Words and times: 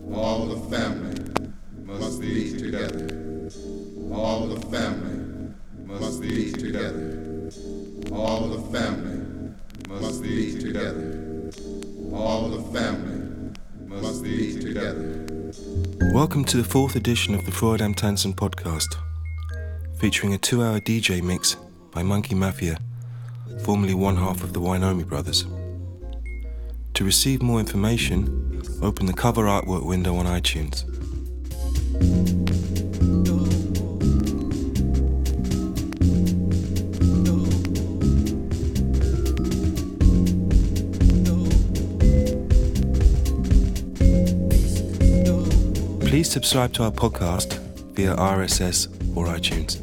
All 0.00 0.46
the 0.46 0.74
family 0.74 1.52
must 1.84 2.18
be 2.18 2.56
together. 2.56 3.50
All 4.10 4.46
the 4.46 4.60
family 4.68 5.52
must 5.84 6.22
be 6.22 6.50
together. 6.50 7.50
All 8.10 8.48
the 8.48 8.62
family 8.72 9.52
must 9.88 10.22
be 10.22 10.58
together. 10.58 11.50
All 12.10 12.48
the 12.48 12.62
family 12.72 13.52
must 13.86 14.24
be 14.24 14.58
together. 14.58 15.26
Welcome 16.14 16.46
to 16.46 16.56
the 16.56 16.64
fourth 16.64 16.96
edition 16.96 17.34
of 17.34 17.44
the 17.44 17.52
Freud 17.52 17.82
M. 17.82 17.92
Tansen 17.92 18.32
podcast, 18.32 18.96
featuring 19.98 20.32
a 20.32 20.38
two 20.38 20.62
hour 20.64 20.80
DJ 20.80 21.22
mix 21.22 21.56
by 21.90 22.02
Monkey 22.02 22.34
Maffia, 22.34 22.78
formerly 23.62 23.94
one 23.94 24.16
half 24.16 24.42
of 24.42 24.54
the 24.54 24.60
Wynomi 24.60 25.06
brothers. 25.06 25.44
To 26.94 27.04
receive 27.04 27.42
more 27.42 27.60
information, 27.60 28.51
open 28.82 29.06
the 29.06 29.12
cover 29.12 29.44
artwork 29.44 29.84
window 29.84 30.16
on 30.16 30.26
iTunes. 30.26 30.84
Please 46.00 46.30
subscribe 46.30 46.72
to 46.74 46.84
our 46.84 46.92
podcast 46.92 47.58
via 47.94 48.14
RSS 48.14 48.88
or 49.16 49.26
iTunes. 49.26 49.81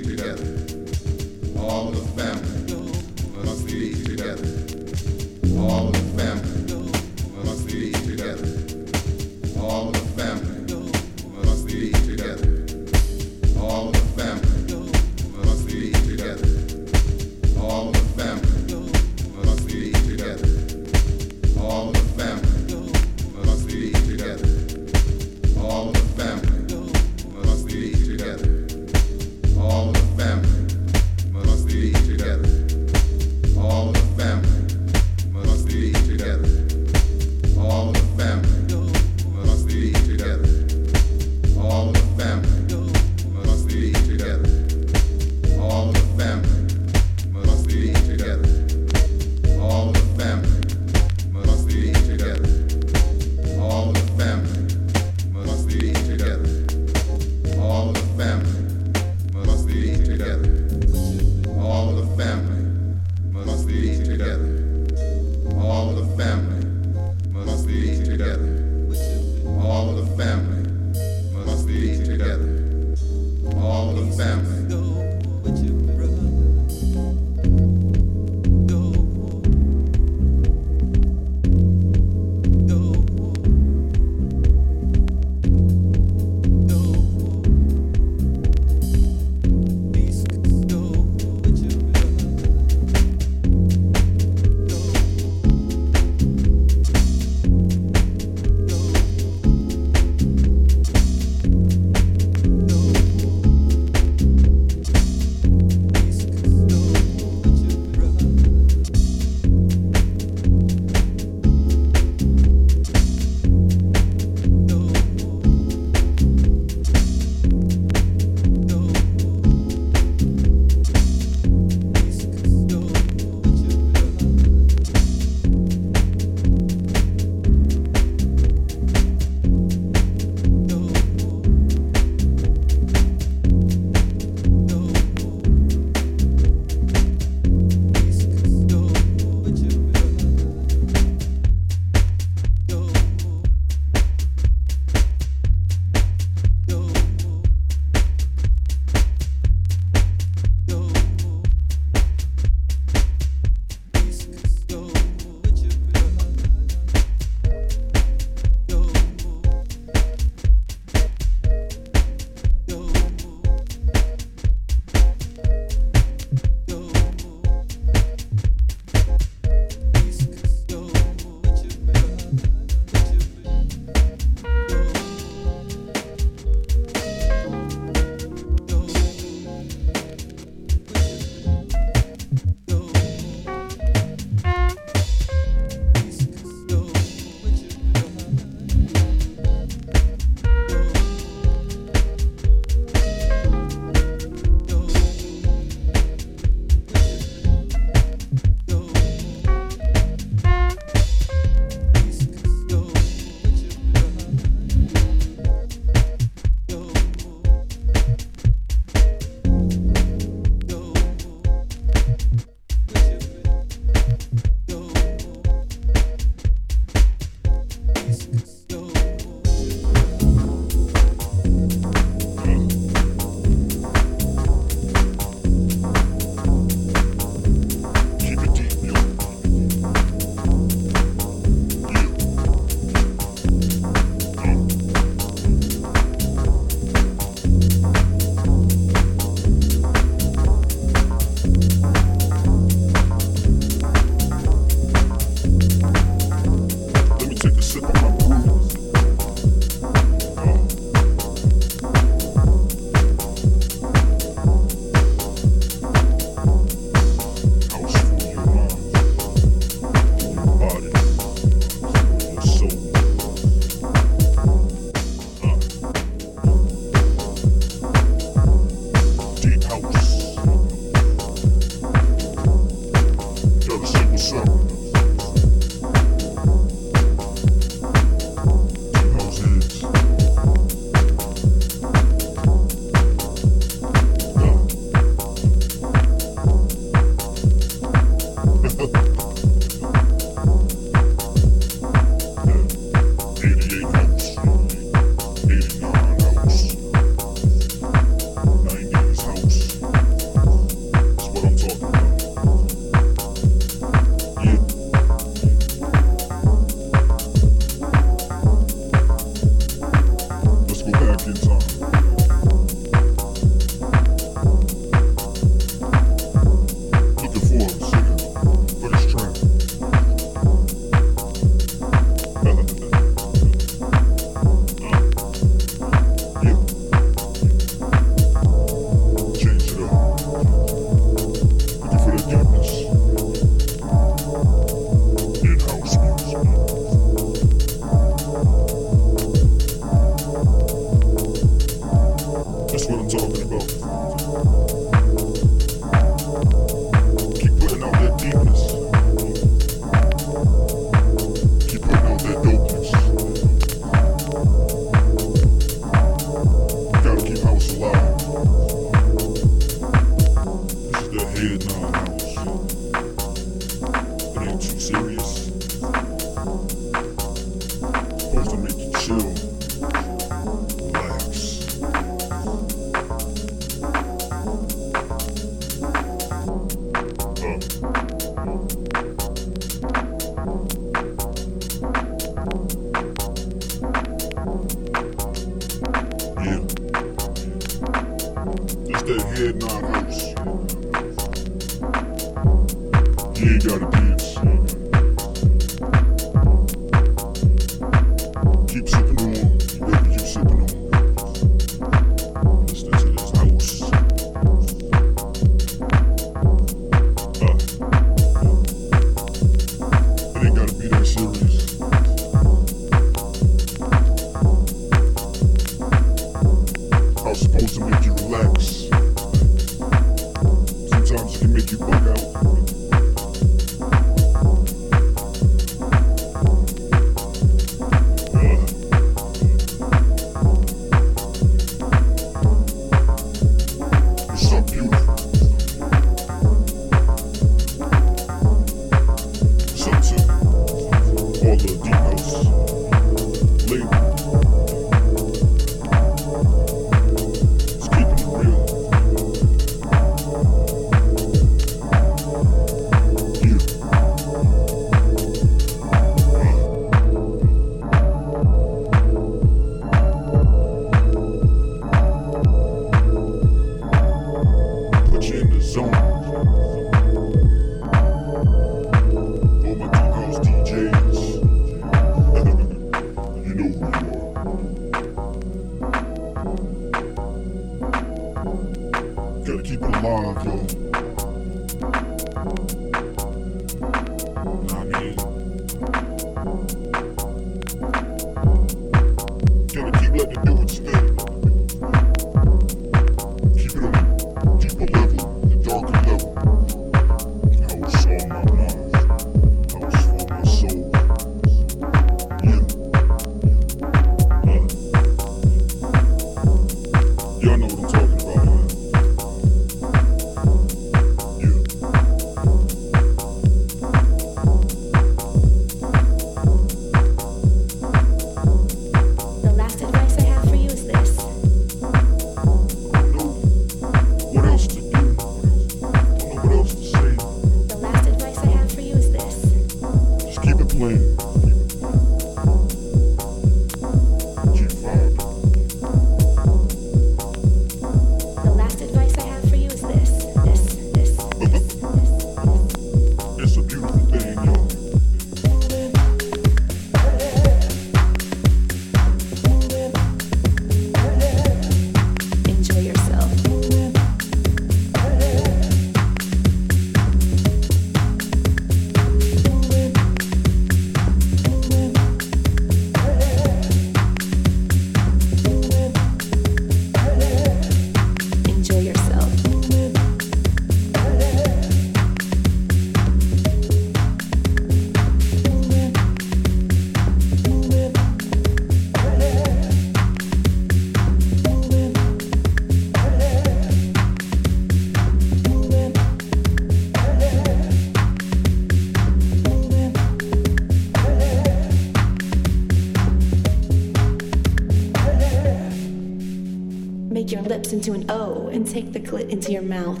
O 598.08 598.48
and 598.48 598.66
take 598.66 598.92
the 598.92 599.00
clit 599.00 599.28
into 599.28 599.52
your 599.52 599.62
mouth. 599.62 600.00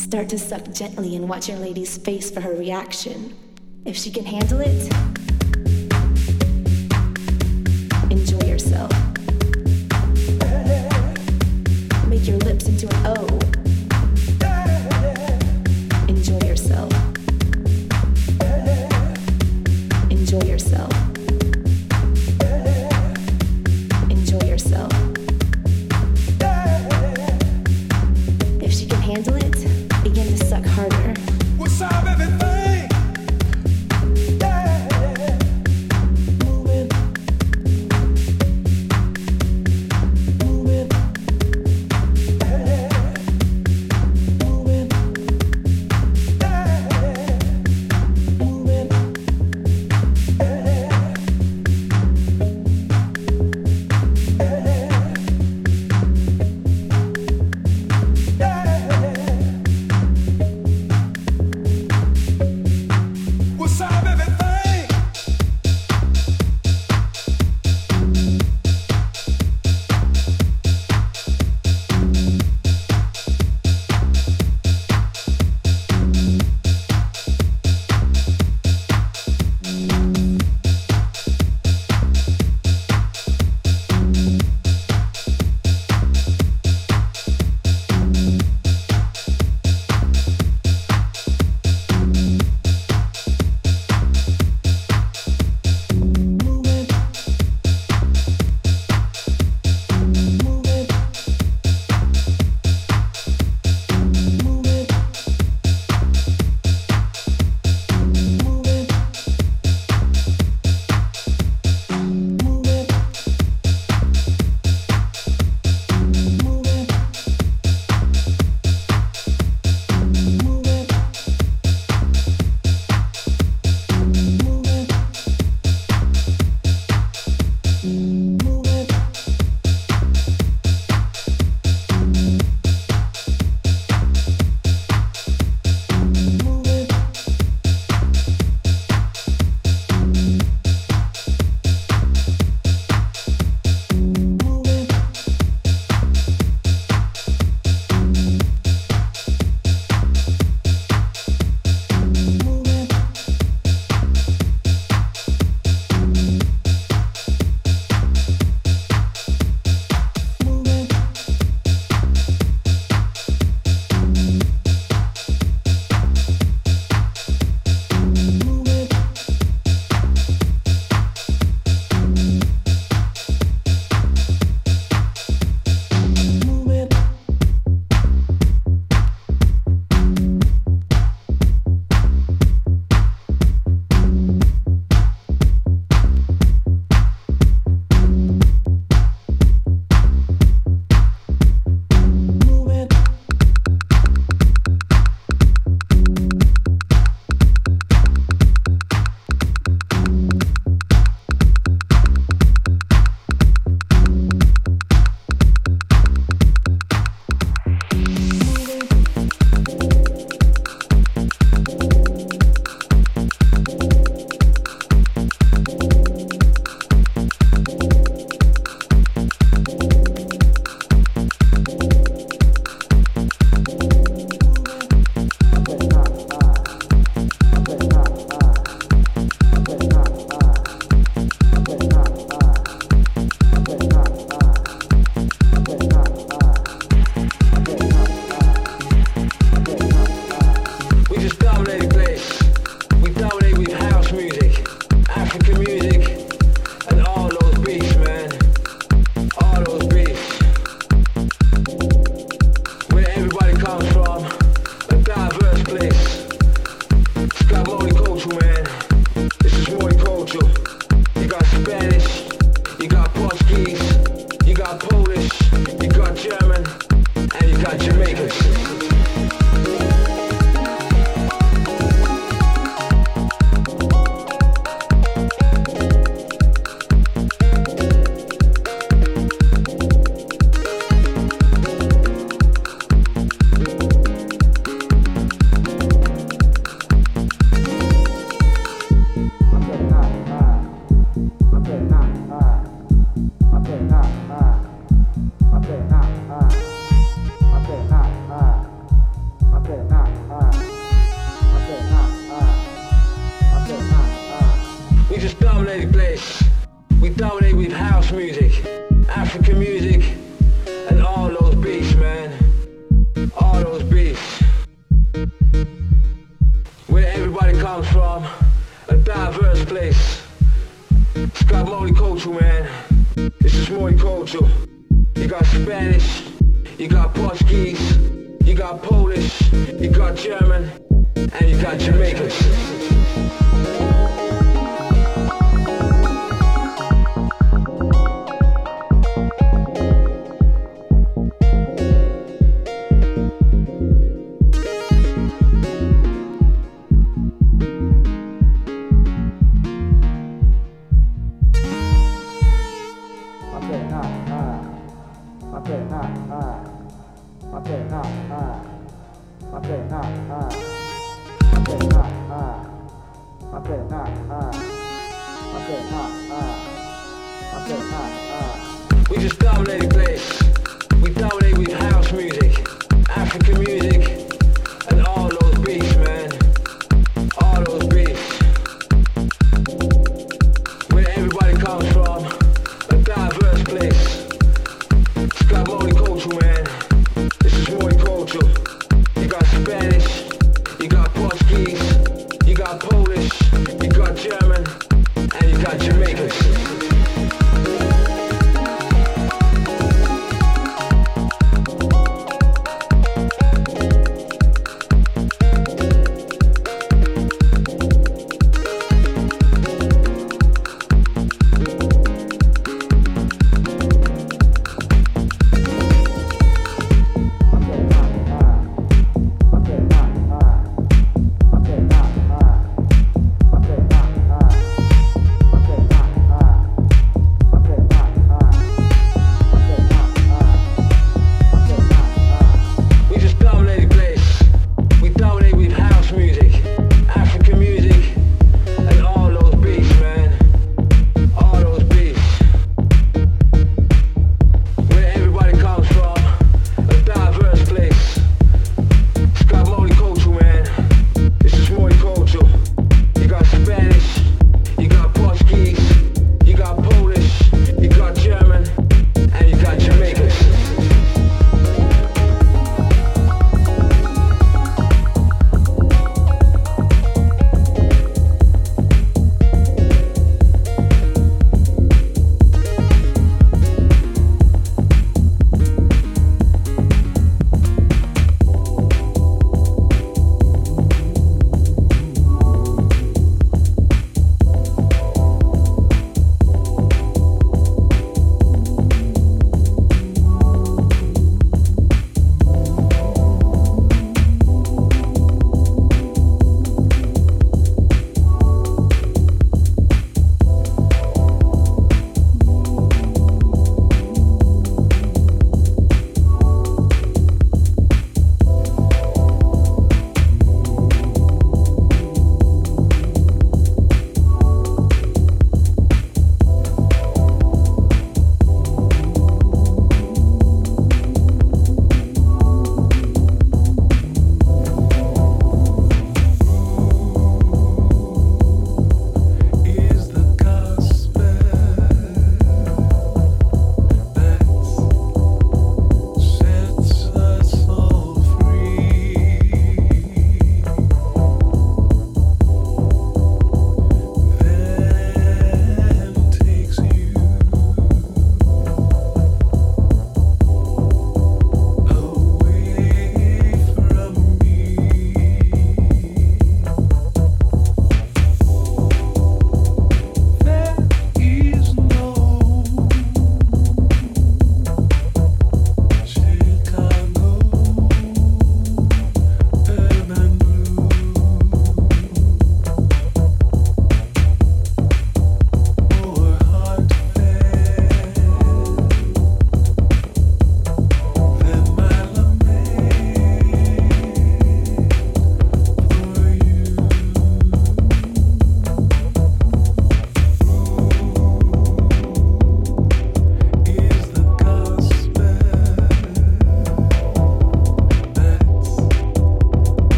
Start 0.00 0.28
to 0.30 0.38
suck 0.38 0.72
gently 0.72 1.16
and 1.16 1.28
watch 1.28 1.48
your 1.48 1.58
lady's 1.58 1.96
face 1.98 2.30
for 2.30 2.40
her 2.40 2.54
reaction. 2.54 3.34
If 3.84 3.96
she 3.96 4.10
can 4.10 4.24
handle 4.24 4.60
it, 4.60 4.92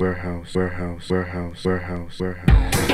warehouse, 0.00 0.54
warehouse, 0.54 1.10
warehouse, 1.10 1.64
warehouse, 1.64 2.20
warehouse. 2.20 2.93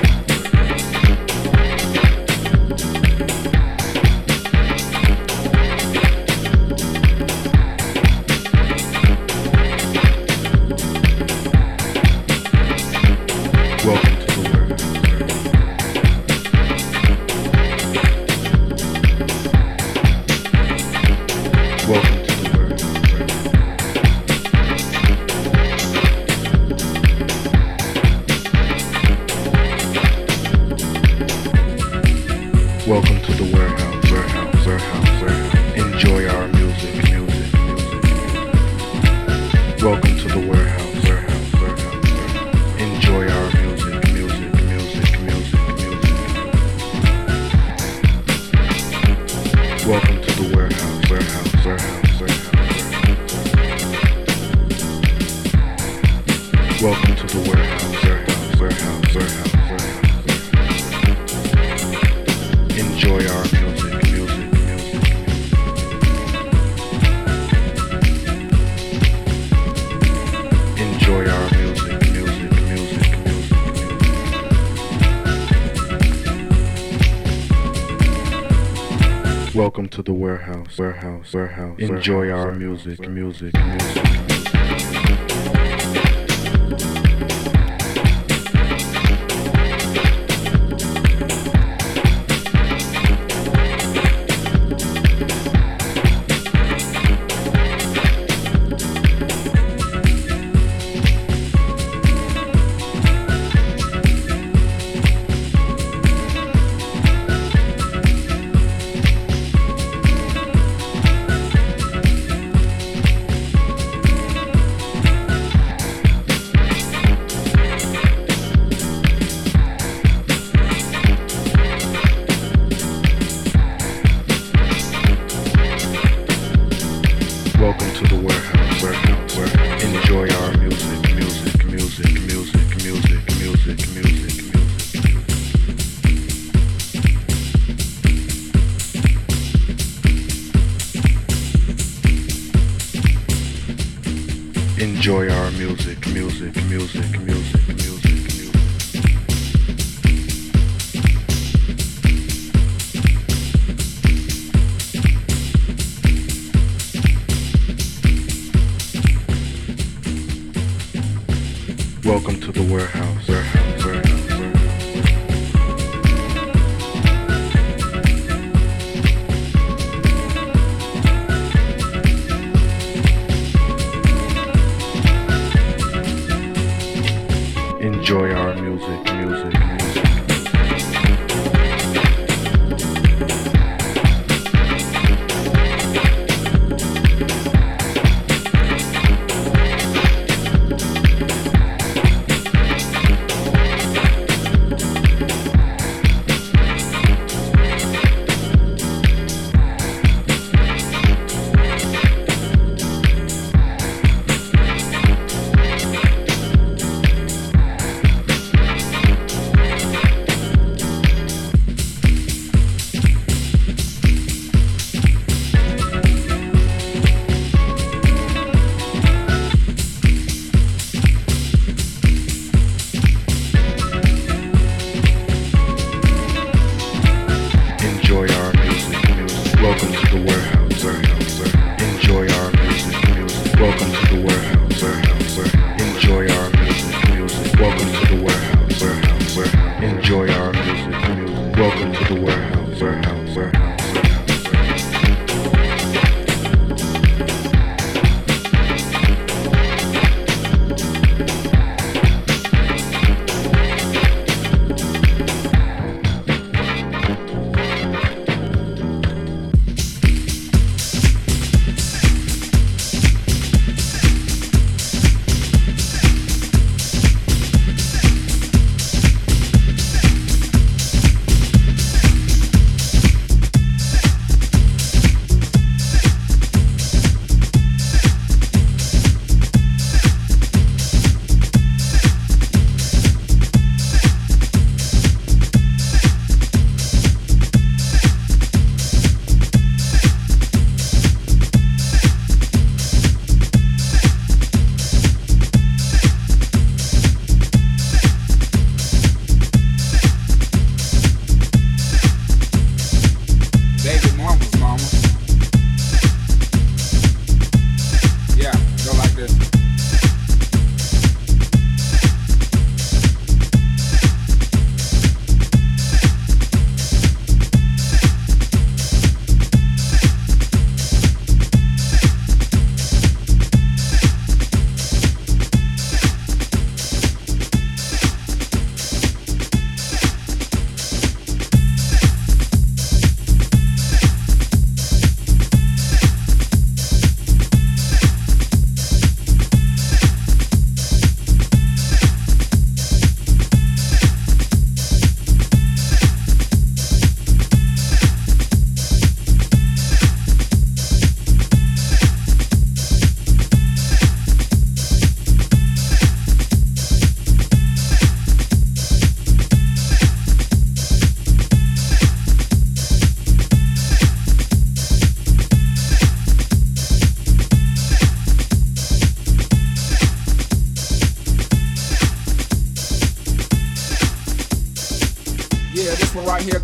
warehouse, 80.78 81.32
warehouse, 81.32 81.78
enjoy 81.78 82.30
our 82.30 82.52
music, 82.52 83.00
music, 83.08 83.54
music. 83.54 84.19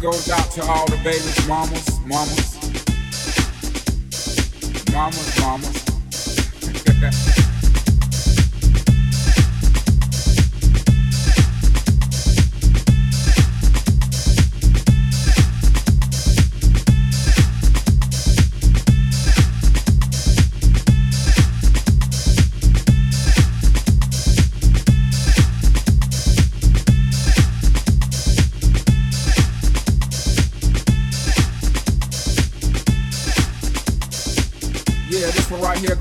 goes 0.07 0.31
out 0.31 0.49
to 0.53 0.63
all 0.63 0.87
the 0.87 0.97
babies, 0.99 1.49
mamas, 1.49 1.99
mamas. 2.07 2.56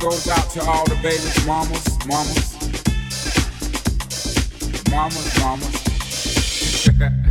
goes 0.10 0.28
out 0.28 0.48
to 0.52 0.62
all 0.62 0.86
the 0.86 0.94
babies, 1.02 1.48
mamas, 1.48 1.98
mamas, 2.06 2.54
mamas, 4.92 5.40
mamas. 5.40 7.22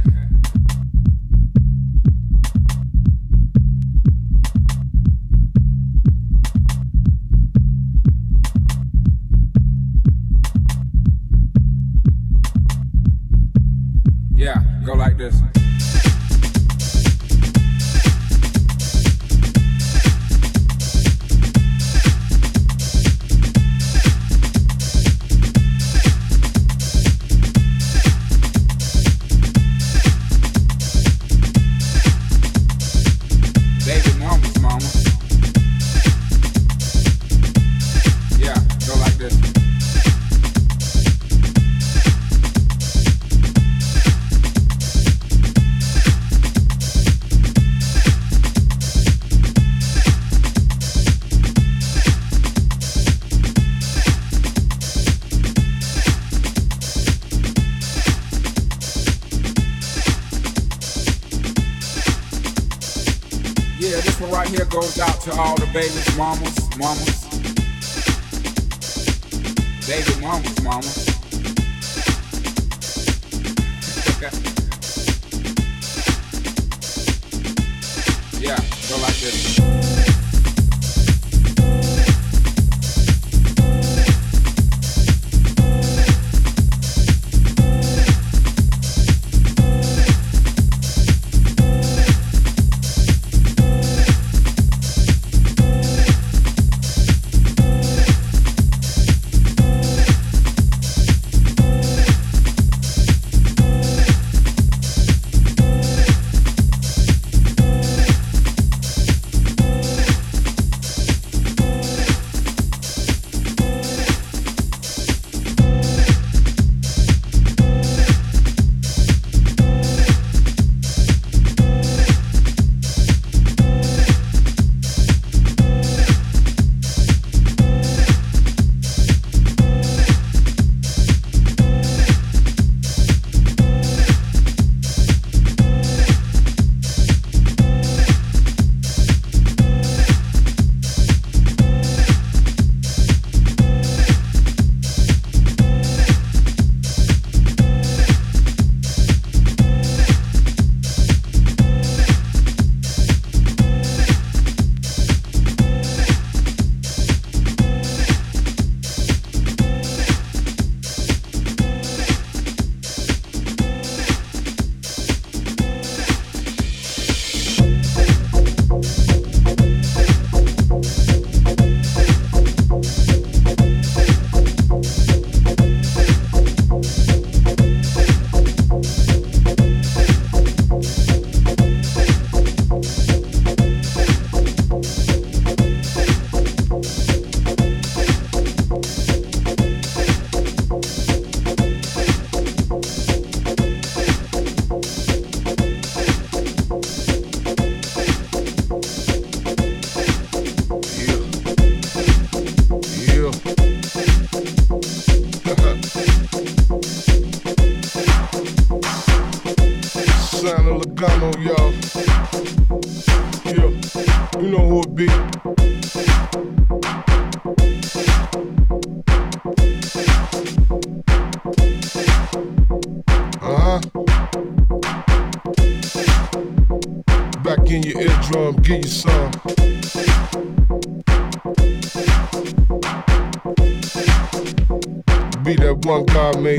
to 65.75 66.04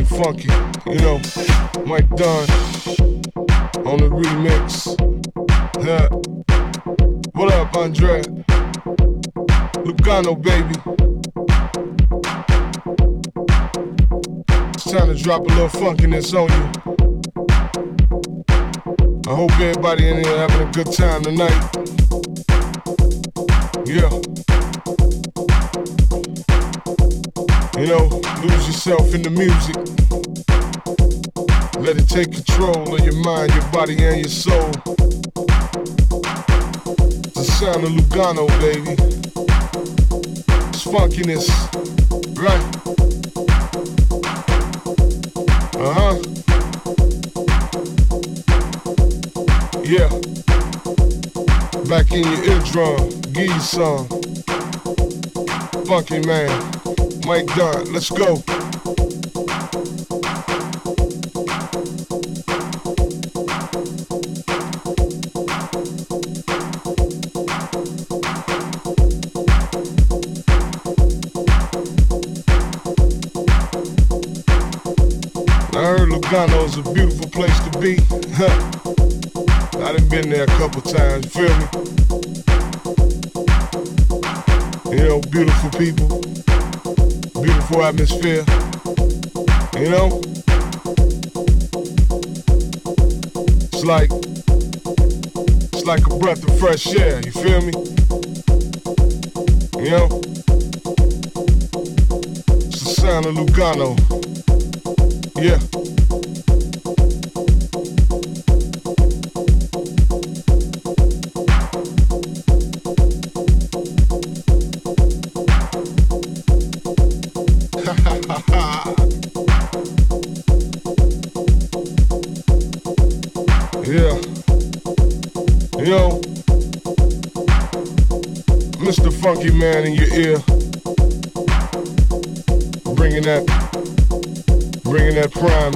funky, 0.06 0.50
you 0.86 0.96
know. 1.00 1.20
Mike 1.86 2.10
Dunn 2.16 2.50
on 3.86 3.98
the 3.98 4.10
remix. 4.10 4.96
Yeah. 5.84 6.08
What 7.34 7.54
up, 7.54 7.76
Andre? 7.76 8.22
Lugano, 9.84 10.42
baby. 10.42 10.76
It's 14.74 14.92
time 14.92 15.08
to 15.08 15.16
drop 15.22 15.42
a 15.42 15.46
little 15.46 15.70
funkiness 15.70 16.34
on 16.34 16.50
you. 16.52 16.85
I 19.28 19.34
hope 19.34 19.60
everybody 19.60 20.08
in 20.08 20.24
here 20.24 20.38
having 20.38 20.68
a 20.68 20.72
good 20.72 20.92
time 20.94 21.24
tonight. 21.24 21.50
Yeah. 23.84 24.12
You 27.76 27.88
know, 27.88 28.22
lose 28.44 28.68
yourself 28.68 29.16
in 29.16 29.24
the 29.24 29.32
music. 29.32 29.76
Let 31.82 31.98
it 31.98 32.08
take 32.08 32.34
control 32.34 32.94
of 32.94 33.04
your 33.04 33.16
mind, 33.24 33.52
your 33.56 33.66
body, 33.72 33.98
and 34.06 34.20
your 34.20 34.30
soul. 34.30 34.70
It's 37.26 37.34
the 37.34 37.44
sound 37.44 37.84
of 37.84 37.94
Lugano, 37.94 38.48
baby. 38.60 38.92
It's 40.70 40.84
funkiness, 40.86 41.50
right? 42.38 42.75
Back 51.96 52.12
in 52.12 52.26
your 52.26 52.44
eardrum, 52.44 53.22
give 53.32 53.48
you 53.48 53.60
some. 53.62 54.06
Funky 55.86 56.20
man. 56.28 56.52
Mike 57.26 57.46
Dunn, 57.56 57.94
let's 57.94 58.10
go. 58.10 58.44
Lugano's 76.06 76.78
a 76.78 76.94
beautiful 76.94 77.30
place 77.30 77.58
to 77.62 77.80
be. 77.80 78.72
Been 80.16 80.30
there 80.30 80.44
a 80.44 80.48
couple 80.48 80.82
times, 80.82 81.26
you 81.26 81.30
feel 81.30 81.58
me? 81.58 81.66
You 84.96 85.04
know, 85.10 85.20
beautiful 85.30 85.70
people, 85.72 86.08
beautiful 87.42 87.84
atmosphere. 87.84 88.46
You 89.76 89.90
know? 89.90 90.22
It's 93.74 93.84
like 93.84 94.10
it's 95.74 95.84
like 95.84 96.08
a 96.08 96.18
breath 96.18 96.48
of 96.48 96.60
fresh 96.60 96.96
air, 96.96 97.20
you 97.20 97.32
feel 97.34 97.60
me? 97.60 97.74
You 99.84 99.92
know? 99.92 100.08
It's 102.68 102.80
the 102.80 102.94
sound 103.02 103.26
of 103.26 103.36
Lugano. 103.36 104.00
Yeah. 105.42 105.60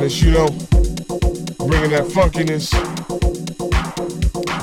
Primeness, 0.10 0.22
you 0.22 0.32
know. 0.32 0.48
Bringing 1.68 1.92
that 1.92 2.08
funkiness. 2.10 2.72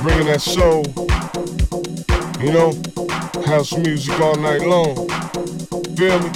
Bringing 0.03 0.26
that 0.26 0.40
soul. 0.40 0.84
You 2.40 2.53
know, 2.53 3.44
house 3.47 3.76
music 3.76 4.18
all 4.20 4.36
night 4.36 4.62
long. 4.62 5.09
Feel 5.97 6.18
me? 6.20 6.30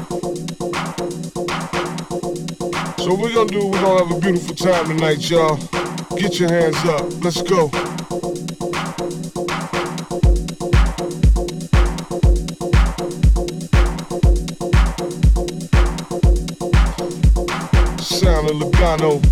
So 2.98 3.14
we're 3.14 3.34
gonna 3.34 3.50
do, 3.50 3.66
we're 3.66 3.80
gonna 3.80 4.04
have 4.04 4.16
a 4.16 4.20
beautiful 4.20 4.54
time 4.54 4.86
tonight, 4.86 5.28
y'all. 5.28 5.56
Get 6.16 6.38
your 6.38 6.50
hands 6.50 6.76
up. 6.84 7.24
Let's 7.24 7.42
go. 7.42 7.89
Sound 18.98 19.29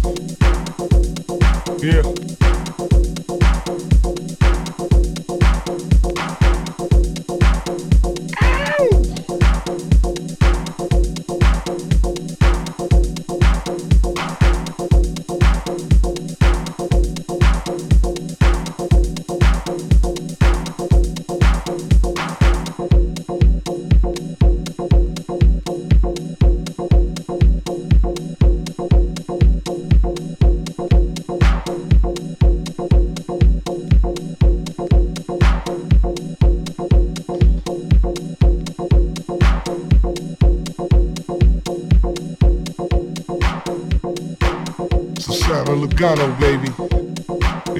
Of 45.51 45.67
Lugano, 45.69 46.29
baby. 46.39 46.69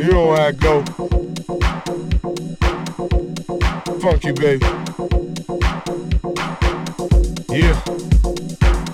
You 0.01 0.11
know 0.11 0.35
how 0.35 0.43
I 0.43 0.53
go. 0.53 0.83
Funky, 4.01 4.33
baby. 4.33 4.65
Yeah, 7.51 7.79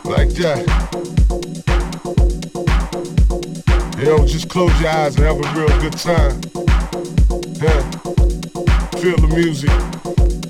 like 0.04 0.30
that. 0.40 0.64
You 3.96 4.04
know, 4.04 4.26
just 4.26 4.48
close 4.48 4.80
your 4.80 4.90
eyes 4.90 5.16
and 5.16 5.24
have 5.24 5.38
a 5.38 5.48
real 5.56 5.80
good 5.80 5.92
time. 5.92 6.40
Yeah. 7.62 7.82
Feel 8.98 9.18
the 9.18 9.28
music, 9.34 9.70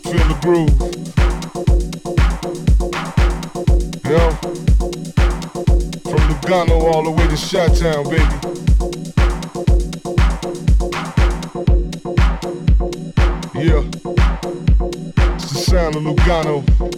feel 0.03 0.25
the 0.29 0.39
groove. 0.41 0.81
You 4.05 4.13
know? 4.17 4.31
From 6.11 6.21
Lugano 6.31 6.77
all 6.91 7.03
the 7.05 7.11
way 7.11 7.24
to 7.37 7.57
Chi-Town, 7.57 8.05
baby. 8.05 8.23
Yeah. 13.55 13.83
It's 15.35 15.51
the 15.51 15.59
sound 15.59 15.97
of 15.97 16.03
Lugano. 16.03 16.94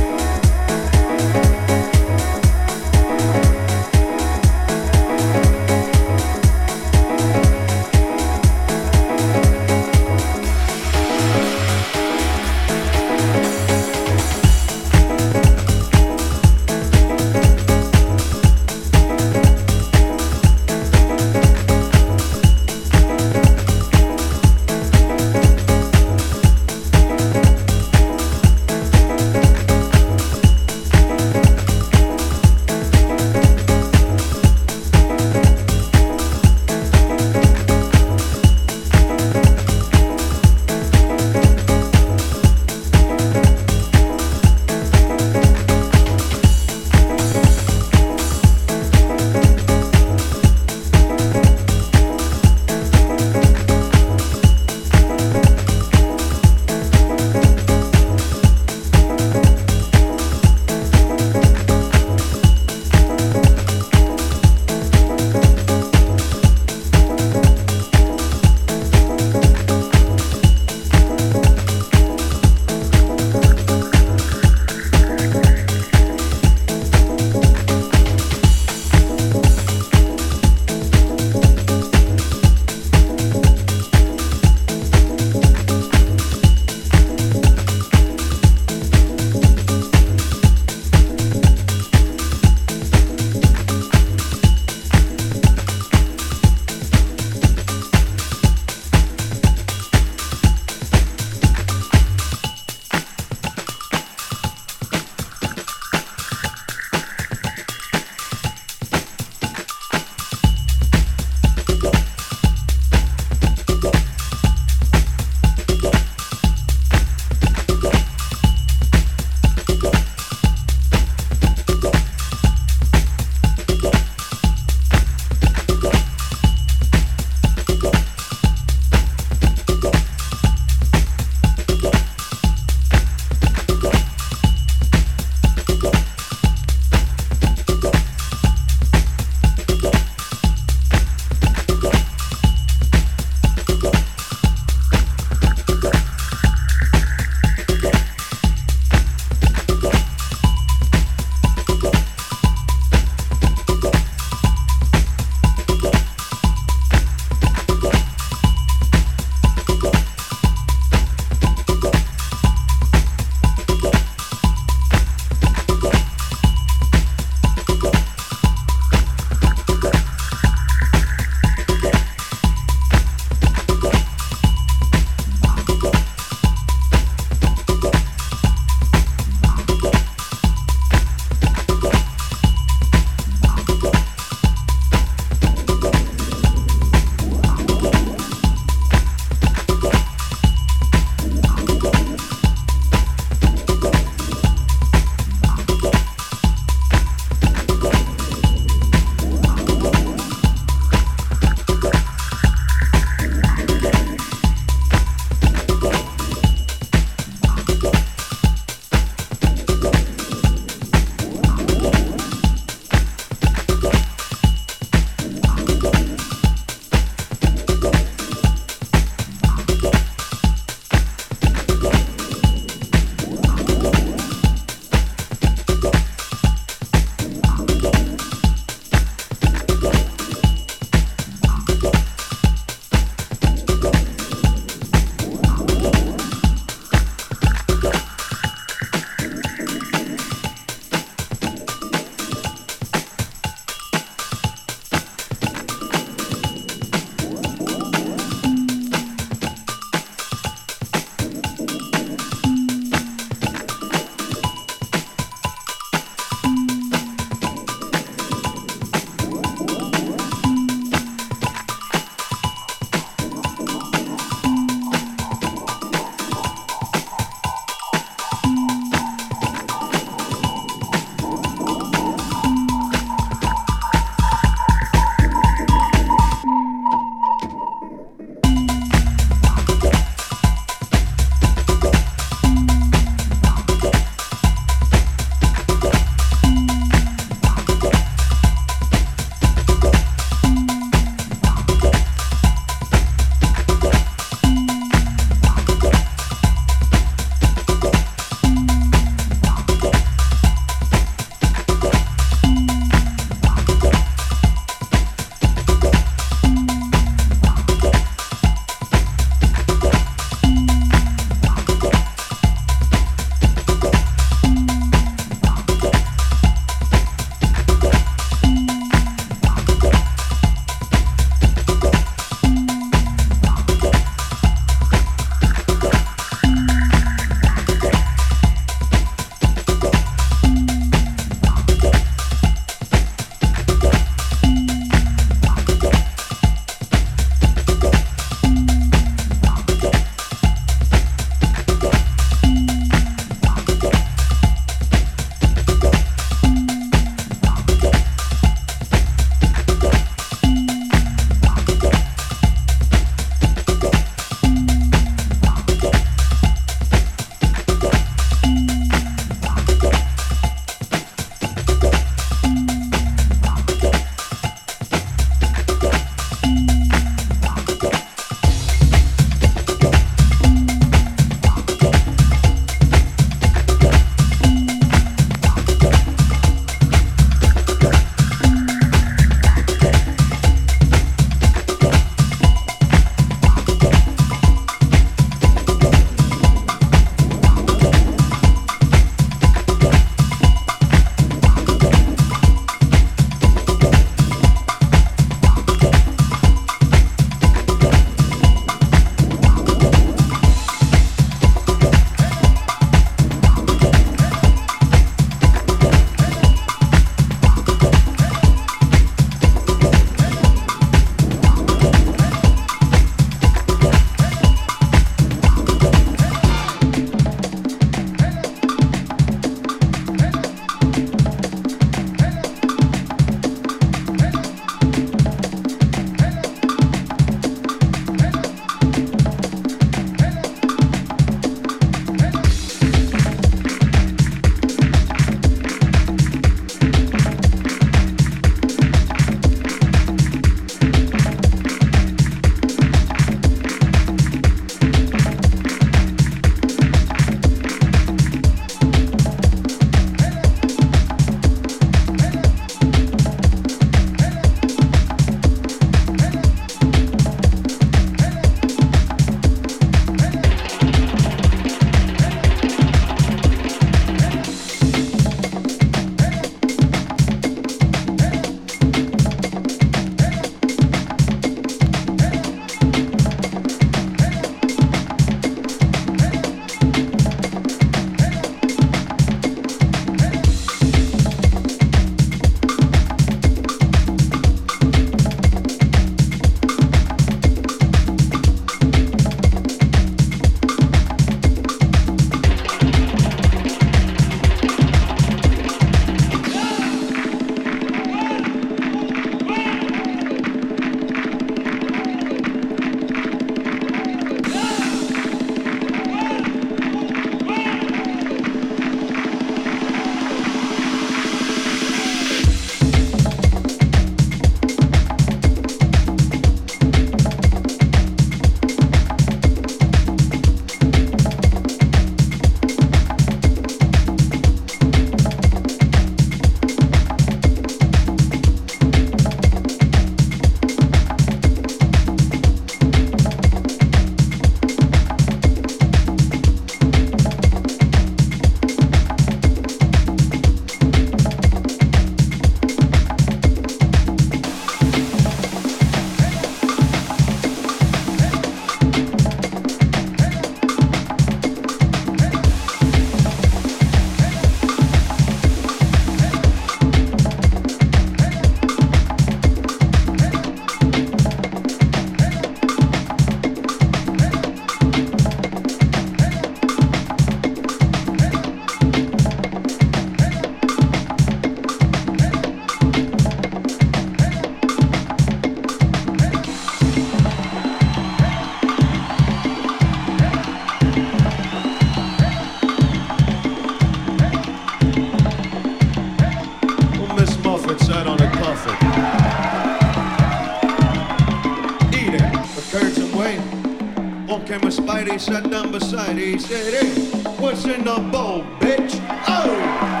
A 595.14 595.18
sat 595.18 595.50
down 595.50 595.72
beside. 595.72 596.16
He 596.16 596.38
said, 596.38 596.74
"Hey, 596.74 596.90
what's 597.38 597.64
in 597.64 597.84
the 597.84 597.98
bowl, 598.12 598.44
bitch?" 598.60 599.00
Oh. 599.28 600.00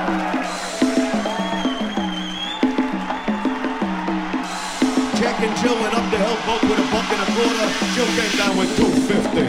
And 5.42 5.56
Jill 5.56 5.74
went 5.80 5.94
up 5.94 6.10
the 6.10 6.18
hill 6.18 6.36
both 6.44 6.62
with 6.68 6.78
a 6.78 6.82
buck 6.92 7.10
and 7.10 7.22
a 7.22 7.26
quarter. 7.32 7.66
Jill 7.94 8.10
came 8.18 8.34
down 8.36 8.54
with 8.58 8.76
250. 8.76 9.44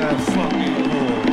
That 0.00 0.18
fucking 0.34 0.76
whore. 0.90 1.24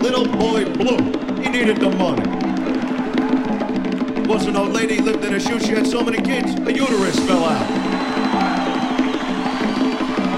Little 0.00 0.26
boy 0.26 0.64
Blue, 0.72 1.02
he 1.42 1.48
needed 1.50 1.76
the 1.76 1.90
money. 1.90 2.35
Old 4.56 4.72
lady 4.72 4.98
lived 5.02 5.22
in 5.22 5.34
a 5.34 5.38
shoe. 5.40 5.60
She 5.60 5.72
had 5.72 5.86
so 5.86 6.02
many 6.02 6.16
kids, 6.16 6.54
a 6.54 6.72
uterus 6.72 7.18
fell 7.26 7.44
out. 7.44 7.68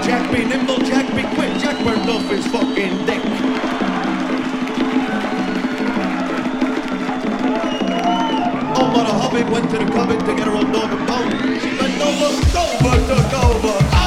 Jack 0.03 0.29
be 0.29 0.43
nimble, 0.43 0.79
Jack 0.79 1.07
be 1.15 1.23
quick. 1.35 1.57
Jack 1.61 1.81
burned 1.85 2.09
off 2.09 2.29
his 2.29 2.45
fucking 2.47 3.05
dick. 3.05 3.21
Oh, 8.75 8.91
but 8.93 9.05
a 9.07 9.13
hubby 9.21 9.43
went 9.49 9.69
to 9.71 9.77
the 9.77 9.85
cupboard 9.85 10.19
to 10.19 10.35
get 10.35 10.47
her 10.47 10.53
old 10.53 10.71
dog 10.73 10.91
a 10.91 10.97
bone. 11.05 11.59
She 11.61 11.69
bent 11.77 12.01
over, 12.01 12.29
Dover 12.51 12.97
took 13.07 13.33
over. 13.43 13.98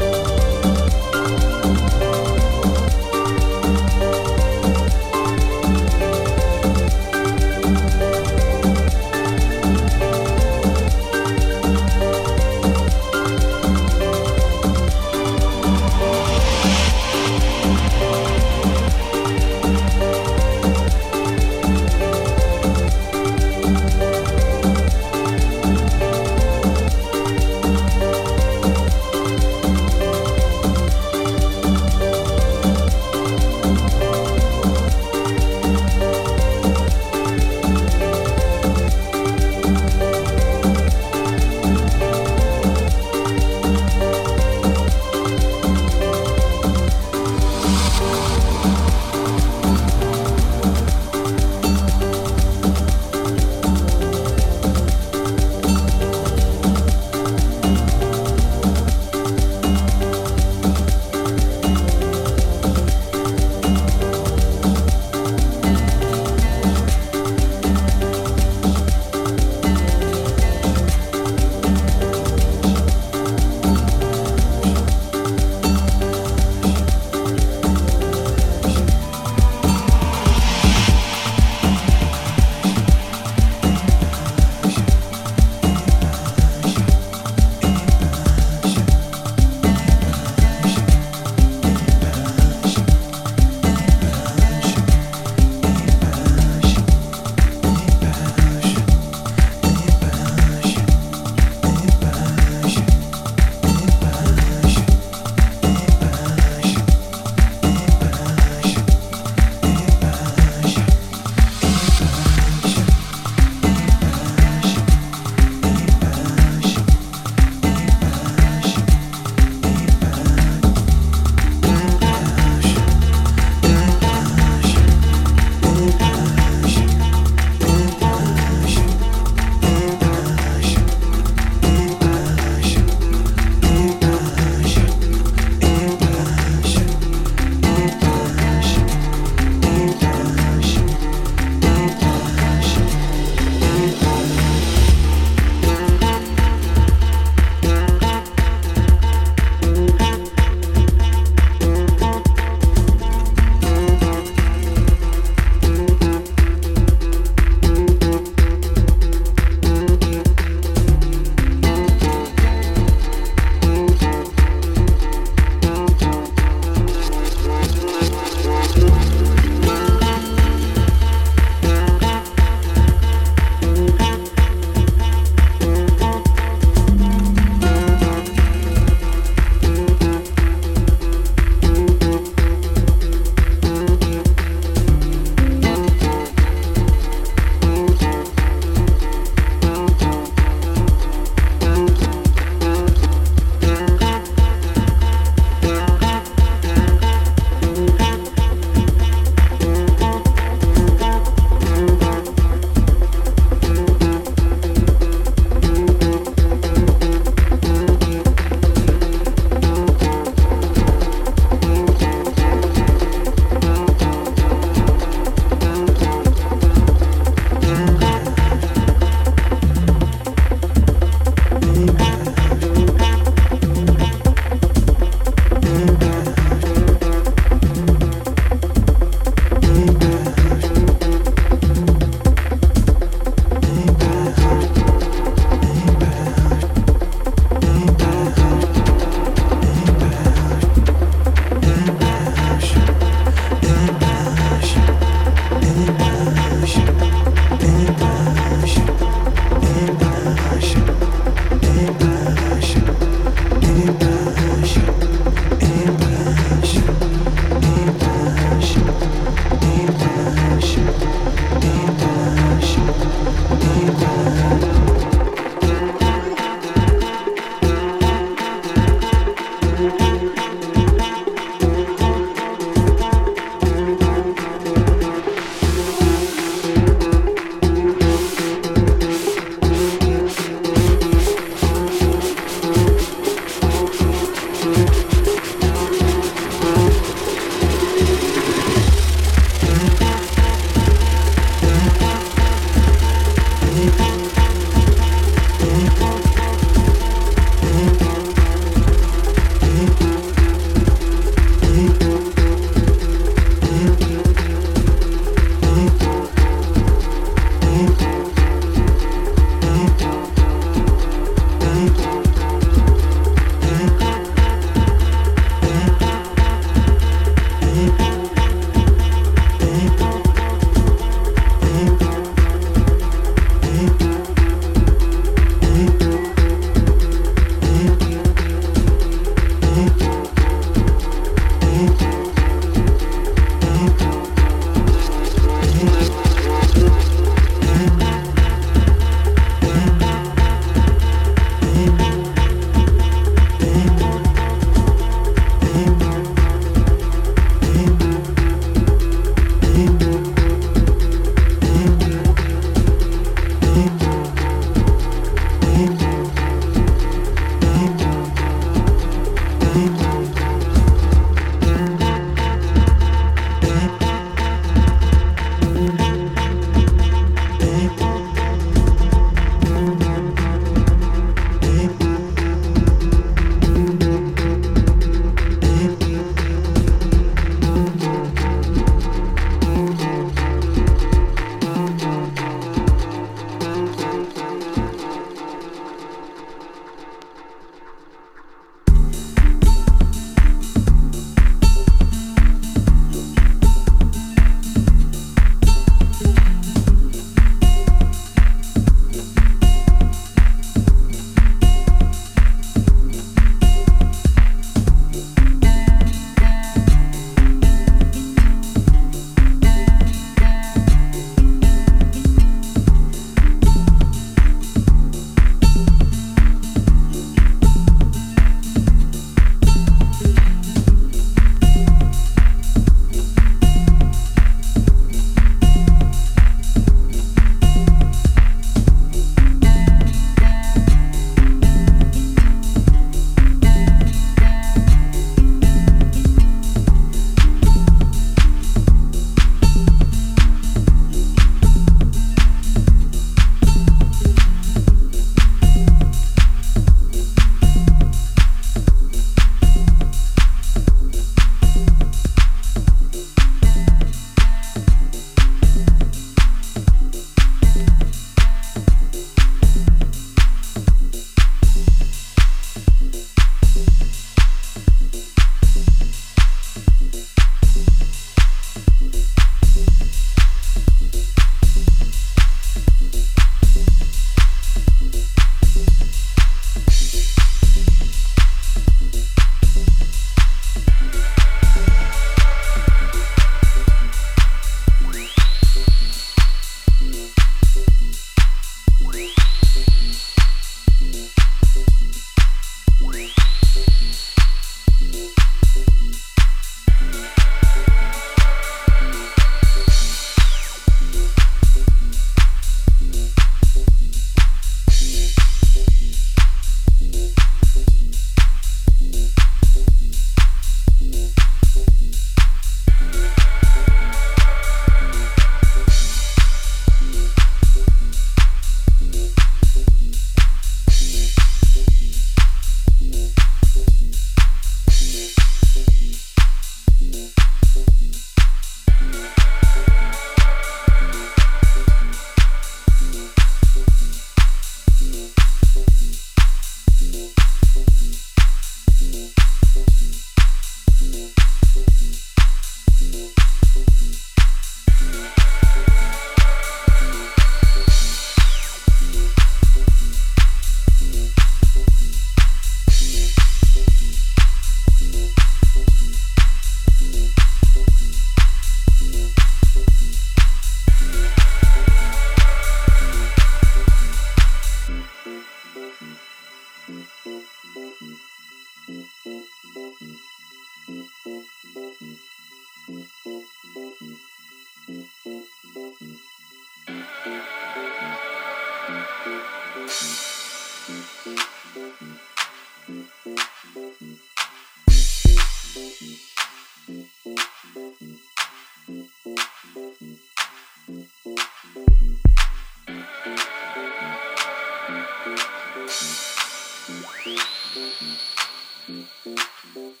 Thank 599.72 600.00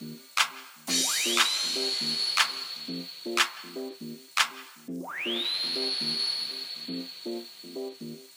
you. 8.00 8.33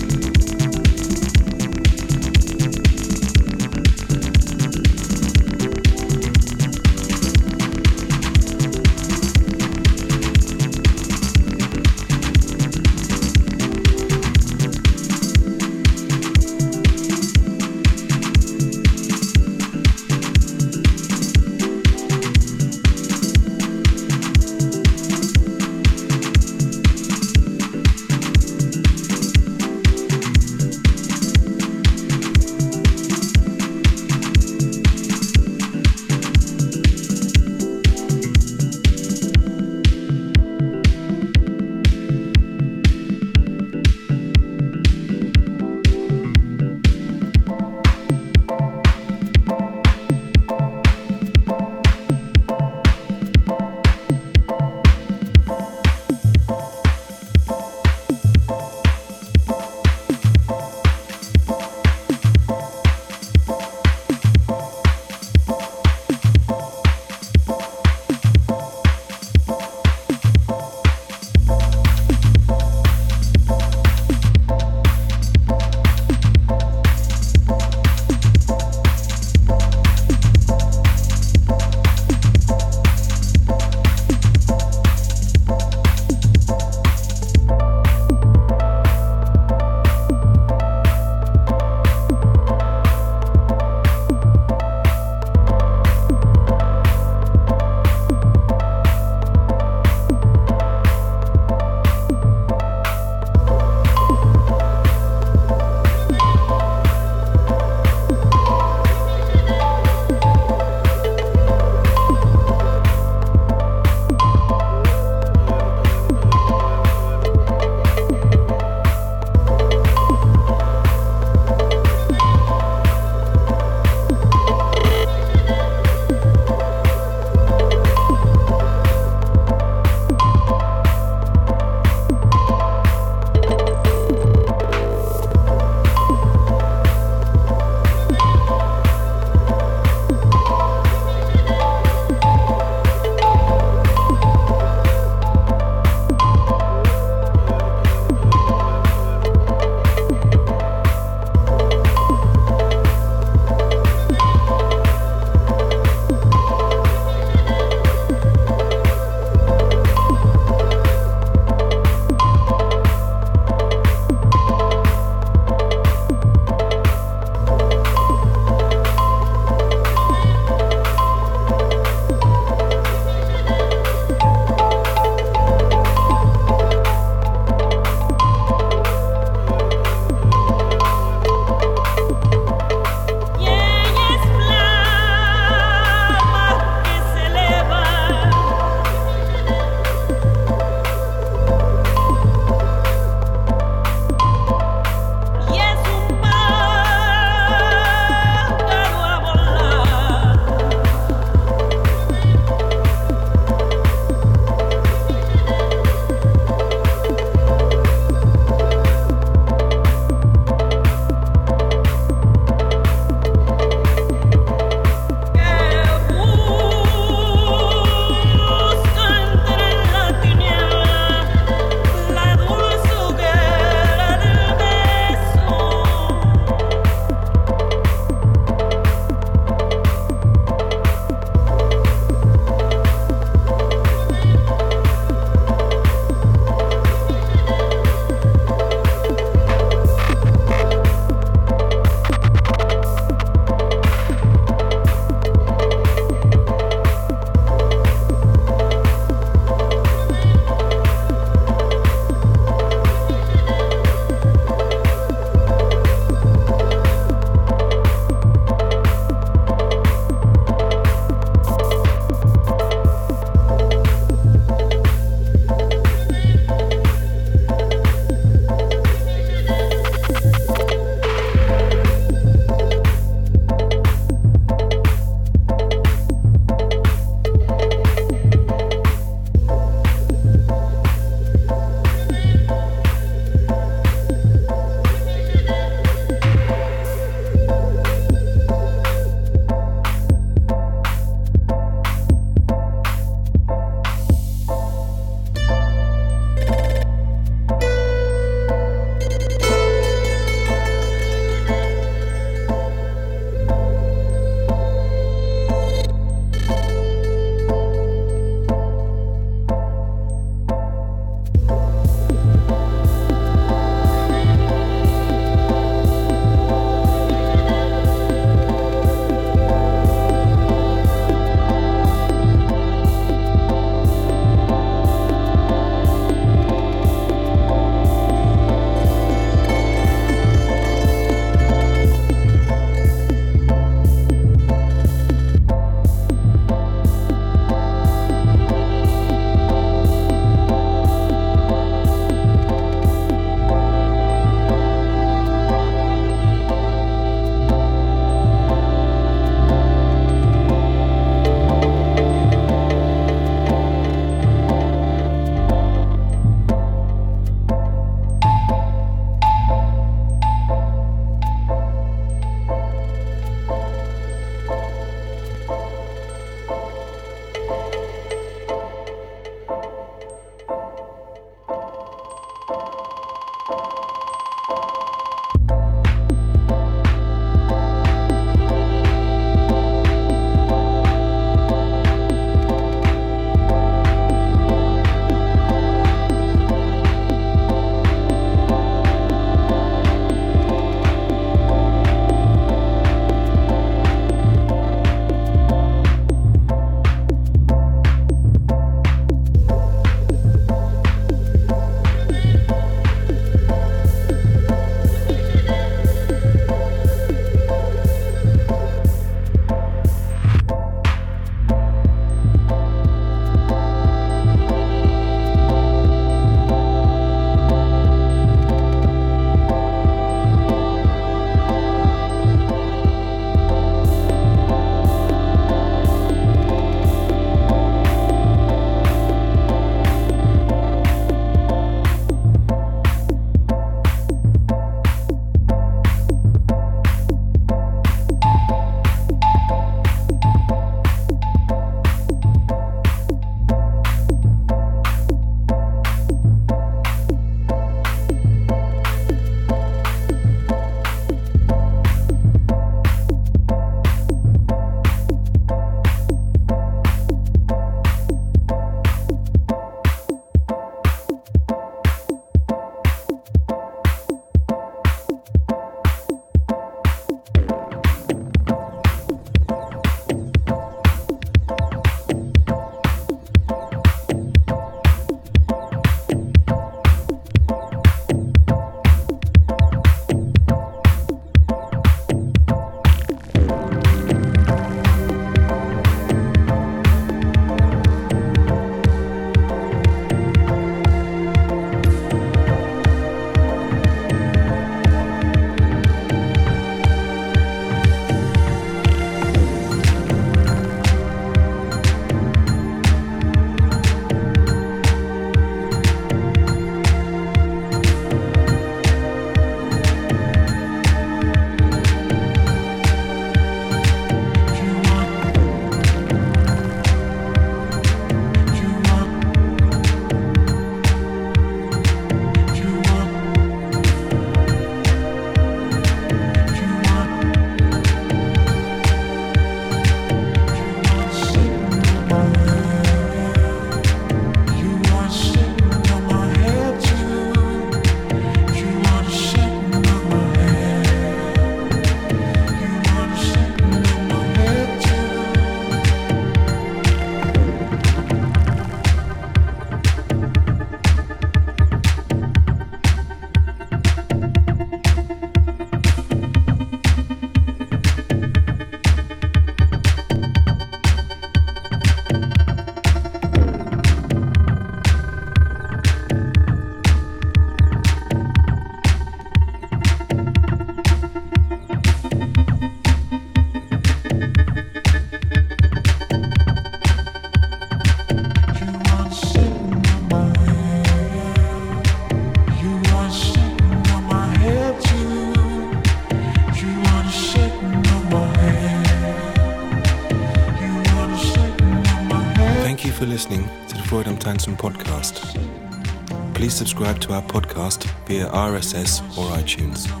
Please 596.51 596.57
subscribe 596.57 596.99
to 596.99 597.13
our 597.13 597.21
podcast 597.21 597.85
via 598.05 598.27
RSS 598.27 598.99
or 599.17 599.23
iTunes. 599.37 600.00